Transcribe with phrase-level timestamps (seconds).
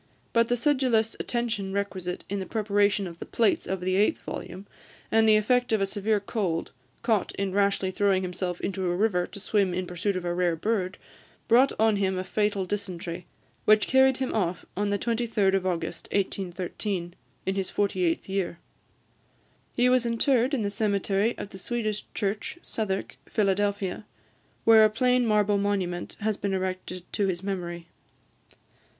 [0.33, 4.65] But the sedulous attention requisite in the preparation of the plates of the eighth volume,
[5.11, 6.71] and the effect of a severe cold,
[7.03, 10.55] caught in rashly throwing himself into a river to swim in pursuit of a rare
[10.55, 10.97] bird,
[11.47, 13.27] brought on him a fatal dysentery,
[13.65, 17.13] which carried him off, on the 23d of August 1813,
[17.45, 18.57] in his forty eighth year.
[19.75, 24.07] He was interred in the cemetery of the Swedish church, Southwark, Philadelphia,
[24.63, 27.85] where a plain marble monument has been erected to his memory.